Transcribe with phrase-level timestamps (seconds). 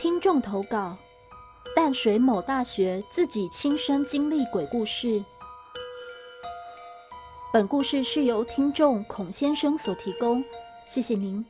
[0.00, 0.96] 听众投稿：
[1.76, 5.22] 淡水某大学自己亲身经历鬼故事。
[7.52, 10.42] 本故事是由听众孔先生所提供，
[10.86, 11.44] 谢谢您。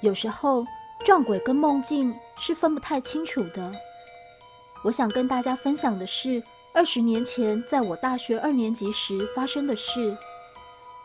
[0.00, 0.66] 有时候
[1.04, 3.72] 撞鬼跟梦境是分不太清楚的。
[4.82, 6.42] 我想跟大家分享的是
[6.74, 10.18] 二十年前在我大学二年级时发生的事。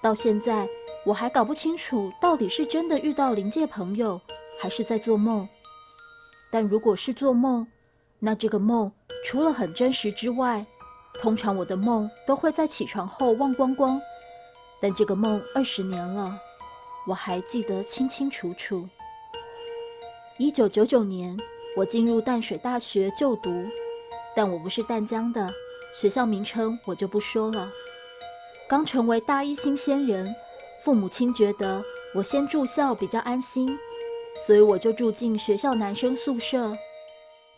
[0.01, 0.67] 到现在
[1.05, 4.19] 我还搞不清楚到底是真的遇到灵界朋友，
[4.59, 5.47] 还是在做梦。
[6.51, 7.65] 但如果是做梦，
[8.19, 8.91] 那这个梦
[9.25, 10.65] 除了很真实之外，
[11.21, 13.99] 通常我的梦都会在起床后忘光光。
[14.81, 16.37] 但这个梦二十年了，
[17.07, 18.87] 我还记得清清楚楚。
[20.37, 21.37] 一九九九年，
[21.77, 23.65] 我进入淡水大学就读，
[24.35, 25.53] 但我不是淡江的，
[25.95, 27.71] 学校名称我就不说了。
[28.67, 30.33] 刚成为大一新鲜人，
[30.83, 31.83] 父母亲觉得
[32.15, 33.77] 我先住校比较安心。
[34.45, 36.73] 所以我就住进学校男生宿舍。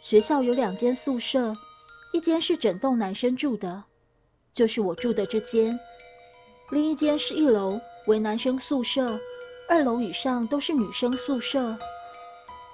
[0.01, 1.55] 学校有两间宿舍，
[2.11, 3.83] 一间是整栋男生住的，
[4.53, 5.73] 就是我住的这间；
[6.71, 9.17] 另一间是一楼为男生宿舍，
[9.69, 11.77] 二楼以上都是女生宿舍。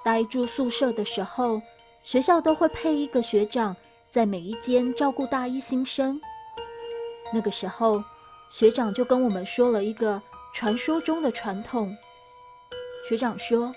[0.04, 1.62] 大一住宿舍的时候，
[2.04, 3.76] 学校都会配一个学长
[4.10, 6.20] 在每一间照顾大一新生。
[7.32, 8.04] 那个时候，
[8.50, 10.20] 学长就跟我们说了一个
[10.56, 11.96] 传说中的传统。
[13.08, 13.72] 学长说。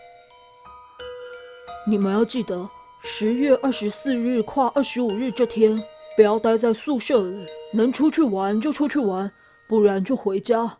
[1.84, 2.68] 你们要记得，
[3.02, 5.82] 十月二十四日跨二十五日这天，
[6.14, 7.44] 不要待在宿舍里，
[7.74, 9.28] 能出去玩就出去玩，
[9.68, 10.78] 不然就回家。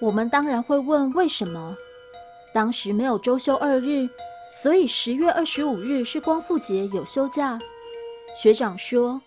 [0.00, 1.76] 我们当然会问为什么。
[2.54, 4.08] 当时没有周休二日，
[4.50, 7.58] 所以十月二十五日是光复节，有休假。
[8.40, 9.20] 学长说：“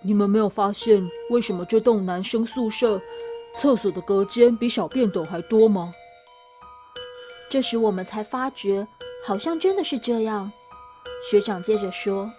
[0.00, 2.98] 你们没有发现为什么这栋男生宿舍
[3.54, 5.92] 厕所的隔间比小便斗还多吗？”
[7.50, 8.86] 这时我们才发觉，
[9.24, 10.52] 好像真的是这样。
[11.28, 12.30] 学长接着说：“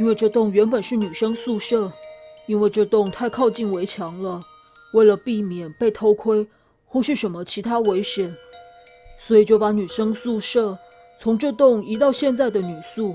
[0.00, 1.92] 因为这栋原本是女生宿舍，
[2.46, 4.40] 因为这栋太靠近围墙了，
[4.94, 6.48] 为了避免被偷窥
[6.86, 8.34] 或是什么其他危险，
[9.20, 10.78] 所以就把女生宿舍
[11.20, 13.14] 从这栋移到现在的女宿。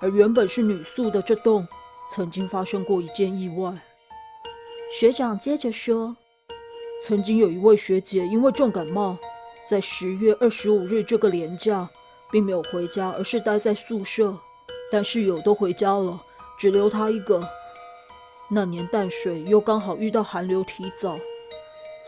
[0.00, 1.66] 而原本是女宿的这栋，
[2.10, 3.72] 曾经发生过一件意外。”
[5.00, 6.14] 学长接着说
[7.06, 9.16] ：“曾经有一位学姐因为重感冒。”
[9.68, 11.88] 在十月二十五日这个连假，
[12.30, 14.36] 并没有回家，而是待在宿舍。
[14.90, 16.20] 但室友都回家了，
[16.58, 17.42] 只留他一个。
[18.50, 21.16] 那年淡水又刚好遇到寒流提早，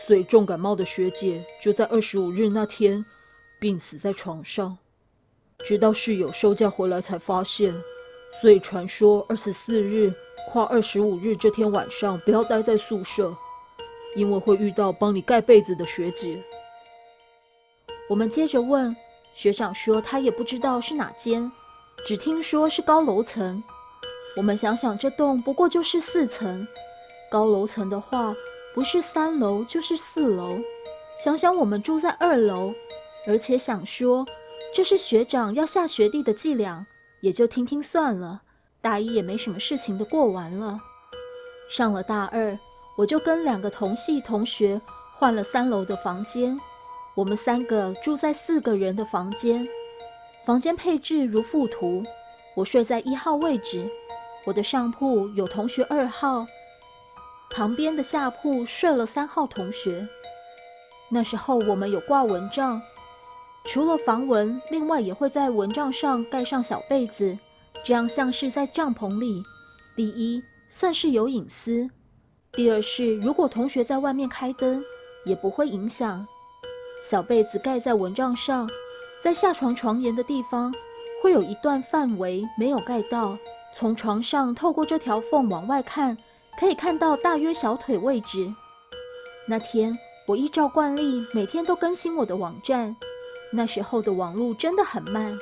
[0.05, 3.03] 所以重感冒的学姐就在二十五日那天
[3.59, 4.77] 病死在床上。
[5.65, 7.73] 直到室友收假回来才发现，
[8.39, 10.13] 所以传说二十四日
[10.49, 13.35] 跨二十五日这天晚上不要待在宿舍，
[14.15, 16.43] 因为会遇到帮你盖被子的学姐。
[18.07, 18.95] 我们接着问
[19.33, 21.51] 学长，说他也不知道是哪间，
[22.05, 23.63] 只听说是高楼层。
[24.37, 26.67] 我们想想，这栋不过就是四层，
[27.31, 28.35] 高楼层的话，
[28.73, 30.59] 不是三楼就是四楼。
[31.23, 32.73] 想想我们住在二楼，
[33.27, 34.25] 而且想说
[34.73, 36.85] 这是学长要下学弟的伎俩，
[37.21, 38.43] 也就听听算了。
[38.81, 40.79] 大一也没什么事情的过完了。
[41.67, 42.55] 上了大二，
[42.97, 44.79] 我就跟两个同系同学
[45.17, 46.55] 换了三楼的房间。
[47.15, 49.65] 我们三个住在四个人的房间，
[50.45, 52.03] 房间配置如附图。
[52.55, 53.89] 我睡在一号位置，
[54.45, 56.45] 我的上铺有同学二号，
[57.51, 60.05] 旁边的下铺睡了三号同学。
[61.09, 62.81] 那时候我们有挂蚊帐，
[63.65, 67.37] 除了防蚊，另外也会在蚊帐上盖上小被子，
[67.85, 69.41] 这样像是在帐篷里。
[69.95, 71.89] 第一，算是有隐私；
[72.51, 74.83] 第二是，如果同学在外面开灯，
[75.25, 76.27] 也不会影响。
[77.01, 78.69] 小被子盖在蚊帐上，
[79.23, 80.73] 在下床床沿的地方，
[81.21, 83.37] 会有一段范围没有盖到。
[83.73, 86.17] 从床上透过这条缝往外看，
[86.59, 88.49] 可以看到大约小腿位置。
[89.47, 89.93] 那天
[90.27, 92.95] 我依照惯例，每天都更新我的网站。
[93.51, 95.37] 那时候的网路真的很慢，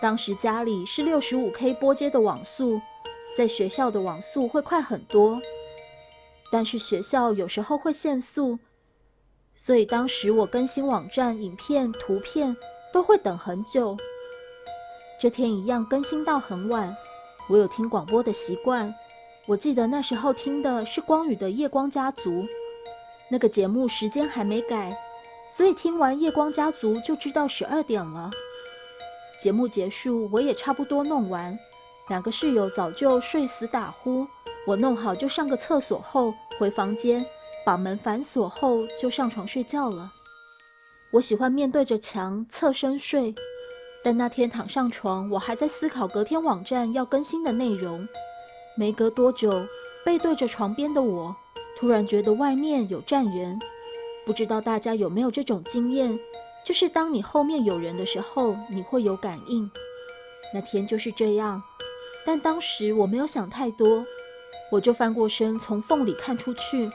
[0.00, 2.80] 当时家里是六十五 K 波接的网速，
[3.36, 5.40] 在学校的网速会快很多，
[6.52, 8.58] 但是学校有时候会限速。
[9.54, 12.56] 所以当时我更新网站、影片、图片
[12.92, 13.96] 都会等很久。
[15.20, 16.94] 这天一样更新到很晚。
[17.48, 18.92] 我有听广播的习惯，
[19.46, 22.30] 我记得那时候听的是光宇的《夜光家族》，
[23.30, 24.96] 那个节目时间还没改，
[25.48, 28.30] 所以听完《夜光家族》就知道十二点了。
[29.40, 31.58] 节目结束，我也差不多弄完，
[32.08, 34.26] 两个室友早就睡死打呼，
[34.66, 37.24] 我弄好就上个厕所后回房间。
[37.64, 40.12] 把门反锁后，就上床睡觉了。
[41.12, 43.34] 我喜欢面对着墙侧身睡，
[44.02, 48.06] 但那天躺上床，我还在思考隔天网站要更新的内容。
[48.76, 49.66] 没隔多久，
[50.04, 51.34] 背对着床边的我，
[51.78, 53.58] 突然觉得外面有站人。
[54.26, 56.18] 不知道大家有没有这种经验，
[56.64, 59.70] 就是当你后面有人的时候，你会有感应。
[60.52, 61.62] 那天就是这样，
[62.26, 64.04] 但当时我没有想太多，
[64.72, 66.90] 我就翻过身从缝里看出去。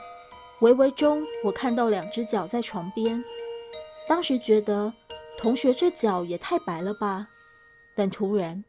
[0.60, 3.24] 微微中，我看到两只脚在床边。
[4.06, 4.92] 当时觉得
[5.38, 7.28] 同学这脚也太白了吧，
[7.96, 8.62] 但突然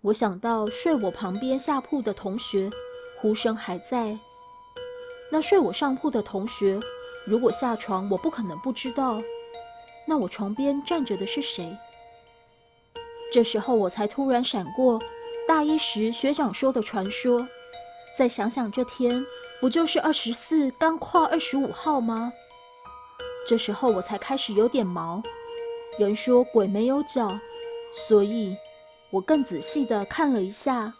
[0.00, 2.68] 我想到睡我旁边下铺的同学，
[3.20, 4.18] 呼声还在。
[5.30, 6.80] 那睡我上铺的同学，
[7.24, 9.20] 如果下床，我不可能不知道。
[10.08, 11.76] 那我床边站着的是谁？
[13.32, 15.00] 这时候我才突然闪过
[15.46, 17.46] 大一时学长说的传说。
[18.16, 19.24] 再想想这天，
[19.60, 22.32] 不就是二十四刚跨二十五号吗？
[23.46, 25.20] 这时候我才开始有点毛。
[25.98, 27.36] 人说鬼没有脚，
[28.06, 28.56] 所以
[29.10, 30.94] 我更仔细的看了一下，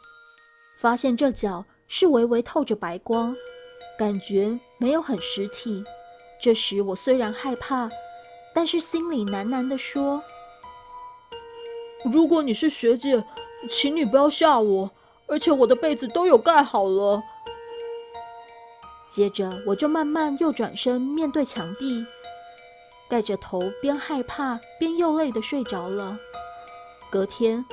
[0.81, 3.37] 发现这脚是微微透着白光，
[3.97, 5.85] 感觉没有很实体。
[6.43, 7.89] 这时我虽然害怕，
[8.53, 10.21] 但是心里喃喃的说
[12.13, 13.25] ：“如果你是学姐，
[13.71, 14.91] 请你不要吓我，
[15.29, 17.23] 而且我的被子都有盖好了。”
[19.19, 22.07] 接着我就慢慢又转身面对墙壁。
[23.09, 26.17] 盖着头，边害怕边又累的睡着了。
[27.11, 27.65] 隔天，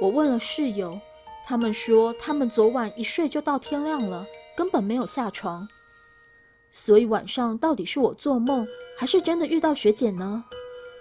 [0.00, 0.98] 我问了室友，
[1.46, 4.24] 他们说他们昨晚一睡就到天亮了，
[4.56, 5.68] 根本没有下床。
[6.72, 8.66] 所以晚上到底是我做梦，
[8.96, 10.42] 还是真的遇到学姐呢？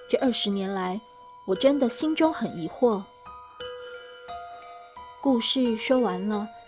[0.10, 1.00] 这二十年来，
[1.48, 3.02] 我真的心中很疑惑。
[5.22, 6.46] 故事说完了，